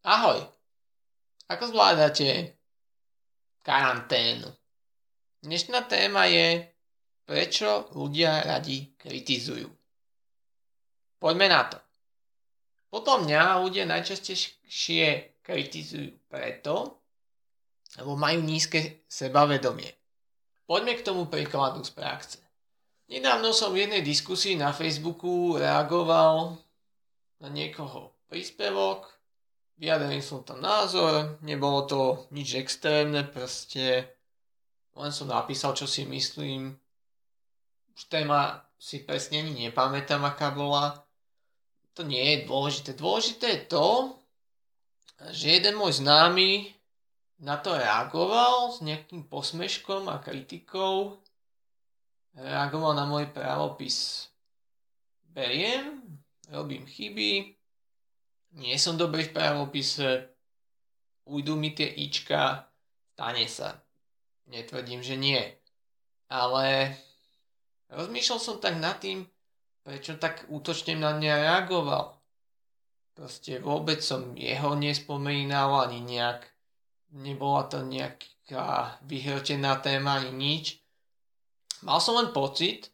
[0.00, 0.40] Ahoj!
[1.52, 2.56] Ako zvládate
[3.60, 4.48] karanténu?
[5.44, 6.72] Dnešná téma je,
[7.28, 9.68] prečo ľudia radi kritizujú.
[11.20, 11.76] Poďme na to.
[12.88, 17.04] Podľa mňa ľudia najčastejšie kritizujú preto,
[18.00, 19.92] lebo majú nízke sebavedomie.
[20.64, 22.40] Poďme k tomu príkladu z praxe.
[23.12, 26.56] Nedávno som v jednej diskusii na Facebooku reagoval
[27.44, 29.19] na niekoho príspevok,
[29.80, 32.00] vyjadril som tam názor, nebolo to
[32.36, 34.12] nič extrémne, proste
[34.92, 36.76] len som napísal, čo si myslím.
[37.96, 41.00] Už téma si presne ani nepamätám, aká bola.
[41.96, 42.92] To nie je dôležité.
[42.92, 43.88] Dôležité je to,
[45.32, 46.76] že jeden môj známy
[47.40, 51.16] na to reagoval s nejakým posmeškom a kritikou.
[52.36, 54.28] Reagoval na môj právopis.
[55.32, 56.04] Beriem,
[56.52, 57.59] robím chyby,
[58.58, 60.26] nie som dobrý v pravopise,
[61.30, 62.66] ujdu mi tie ička,
[63.14, 63.78] stane sa.
[64.50, 65.38] Netvrdím, že nie.
[66.26, 66.96] Ale
[67.94, 69.22] rozmýšľal som tak nad tým,
[69.86, 72.18] prečo tak útočne na mňa reagoval.
[73.14, 76.42] Proste vôbec som jeho nespomínal ani nejak,
[77.14, 80.82] nebola to nejaká vyhrotená téma ani nič.
[81.86, 82.90] Mal som len pocit,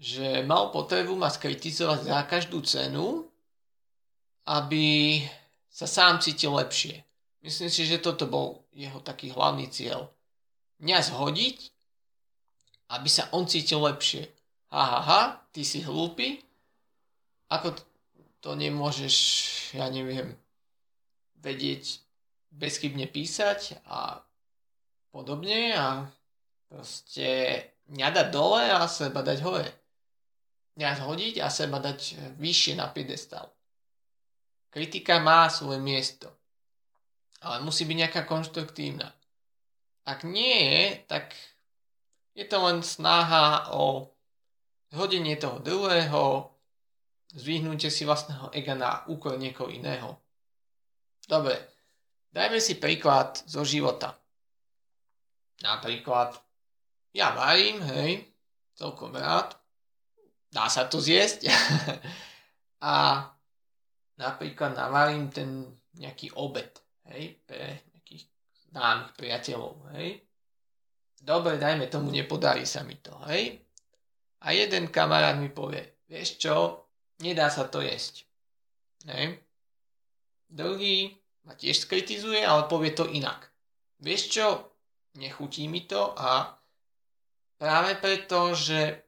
[0.00, 3.29] že mal potrebu ma skritizovať za každú cenu
[4.46, 5.20] aby
[5.68, 7.04] sa sám cítil lepšie.
[7.40, 10.12] Myslím si, že toto bol jeho taký hlavný cieľ.
[10.80, 11.58] Mňa zhodiť,
[12.92, 14.28] aby sa on cítil lepšie.
[14.70, 16.40] Ha, ha, ha, ty si hlúpy,
[17.50, 17.74] ako
[18.40, 19.16] to nemôžeš,
[19.74, 20.36] ja neviem,
[21.40, 22.00] vedieť
[22.52, 24.20] bezchybne písať a
[25.10, 26.06] podobne a
[26.70, 29.68] proste mňa dať dole a seba dať hore.
[30.78, 33.50] Mňa zhodiť a seba dať vyššie na piedestal.
[34.70, 36.30] Kritika má svoje miesto,
[37.42, 39.10] ale musí byť nejaká konštruktívna.
[40.06, 41.34] Ak nie je, tak
[42.38, 44.06] je to len snaha o
[44.94, 46.54] zhodenie toho druhého,
[47.34, 50.18] zvýhnutie si vlastného ega na úkor niekoho iného.
[51.26, 51.58] Dobre,
[52.30, 54.18] dajme si príklad zo života.
[55.62, 56.38] Napríklad,
[57.10, 58.22] ja varím, hej,
[58.78, 59.58] celkom rád,
[60.50, 61.50] dá sa to zjesť
[62.82, 62.94] a
[64.20, 65.64] napríklad navarím ten
[65.96, 66.68] nejaký obed,
[67.08, 68.22] hej, pre nejakých
[68.68, 70.20] známych priateľov, hej.
[71.20, 73.56] Dobre, dajme tomu, nepodarí sa mi to, hej.
[74.44, 76.84] A jeden kamarát mi povie, vieš čo,
[77.24, 78.24] nedá sa to jesť.
[79.08, 79.40] Hej.
[80.48, 83.48] Druhý ma tiež skritizuje, ale povie to inak.
[84.00, 84.46] Vieš čo,
[85.16, 86.56] nechutí mi to a
[87.60, 89.04] práve preto, že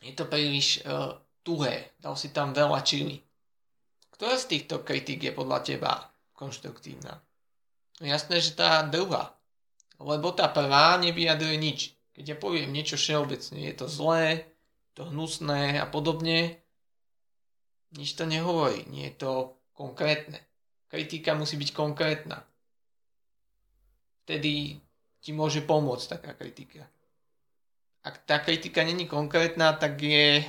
[0.00, 3.20] je to príliš uh, tuhé, dal si tam veľa čili.
[4.20, 5.92] Ktorá z týchto kritík je podľa teba
[6.36, 7.24] konštruktívna?
[7.96, 9.32] No jasné, že tá druhá.
[9.96, 11.96] Lebo tá prvá nevyjadruje nič.
[12.12, 14.44] Keď ja poviem niečo všeobecne, je to zlé,
[14.92, 16.60] to hnusné a podobne,
[17.96, 20.36] nič to nehovorí, nie je to konkrétne.
[20.92, 22.44] Kritika musí byť konkrétna.
[24.28, 24.84] Vtedy
[25.24, 26.84] ti môže pomôcť taká kritika.
[28.04, 30.44] Ak tá kritika není konkrétna, tak je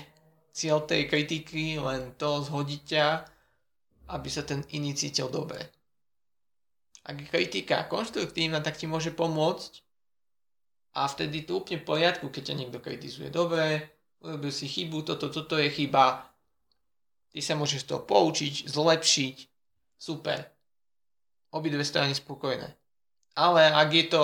[0.51, 3.07] cieľ tej kritiky len to zhodiť ťa
[4.11, 5.63] aby sa ten iný cítil dobre.
[7.01, 9.81] Ak je kritika konštruktívna, tak ti môže pomôcť
[10.93, 13.31] a vtedy to úplne v poriadku, keď ťa niekto kritizuje.
[13.31, 13.89] Dobre,
[14.21, 16.27] urobil si chybu, toto, toto je chyba.
[17.31, 19.37] Ty sa môžeš z toho poučiť, zlepšiť.
[19.95, 20.51] Super.
[21.55, 22.75] Obidve strany spokojné.
[23.39, 24.23] Ale ak je to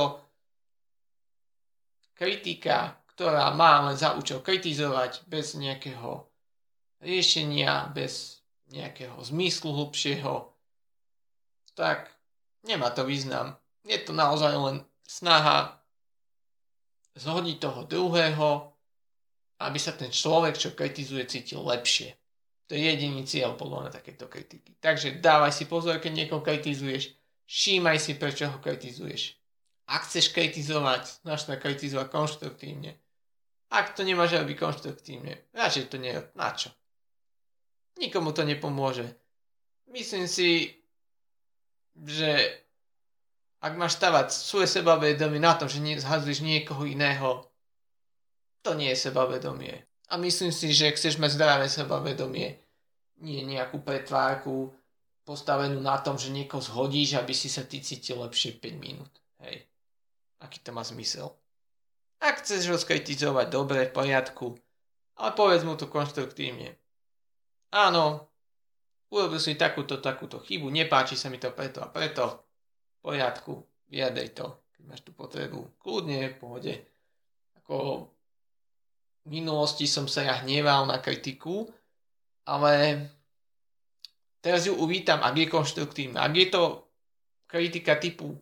[2.19, 6.27] kritika, ktorá má len za účel kritizovať bez nejakého
[6.99, 10.51] riešenia, bez nejakého zmyslu hlbšieho,
[11.77, 12.11] tak
[12.67, 13.55] nemá to význam.
[13.87, 14.77] Je to naozaj len
[15.07, 15.79] snaha
[17.15, 18.49] zhodiť toho druhého,
[19.57, 22.13] aby sa ten človek, čo kritizuje, cítil lepšie.
[22.67, 24.75] To je jediný cieľ podľa mňa takéto kritiky.
[24.77, 27.15] Takže dávaj si pozor, keď niekoho kritizuješ,
[27.47, 29.39] všímaj si, prečo ho kritizuješ.
[29.87, 32.99] Ak chceš kritizovať, snaž sa kritizovať konštruktívne.
[33.71, 36.75] Ak to nemáš robiť konštruktívne, radšej to nie, na čo?
[37.97, 39.09] Nikomu to nepomôže.
[39.89, 40.77] Myslím si,
[41.97, 42.61] že
[43.57, 47.49] ak máš stavať svoje sebavedomie na tom, že zhazuješ niekoho iného,
[48.61, 49.81] to nie je sebavedomie.
[50.07, 52.61] A myslím si, že chceš mať zdravé sebavedomie,
[53.19, 54.71] nie nejakú pretvárku
[55.27, 59.11] postavenú na tom, že niekoho zhodíš, aby si sa ty cítil lepšie 5 minút.
[59.43, 59.67] Hej.
[60.39, 61.33] Aký to má zmysel?
[62.23, 64.55] Ak chceš ho skritizovať, dobre, v poriadku,
[65.17, 66.77] ale povedz mu to konštruktívne.
[67.77, 68.33] Áno,
[69.13, 72.49] urobil si takúto, takúto chybu, nepáči sa mi to preto a preto,
[72.97, 73.53] v poriadku,
[73.93, 76.73] vyjadej to, keď máš tú potrebu, kľudne, v pohode.
[77.61, 78.09] Ako
[79.21, 81.69] v minulosti som sa ja hneval na kritiku,
[82.49, 83.05] ale
[84.41, 86.25] teraz ju uvítam, ak je konštruktívna.
[86.25, 86.89] Ak je to
[87.45, 88.41] kritika typu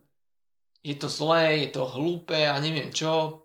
[0.86, 3.42] je to zlé, je to hlúpe a neviem čo,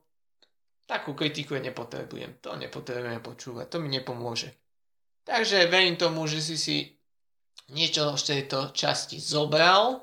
[0.85, 2.38] takú kritiku ja nepotrebujem.
[2.45, 4.53] To nepotrebujem počúvať, to mi nepomôže.
[5.23, 6.77] Takže verím tomu, že si si
[7.71, 10.01] niečo z tejto časti zobral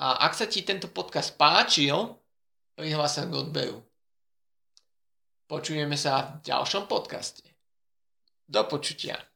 [0.00, 1.94] a ak sa ti tento podcast páčil,
[2.74, 3.78] prihlás sa k odberu.
[5.46, 7.44] Počujeme sa v ďalšom podcaste.
[8.48, 9.31] Do počutia.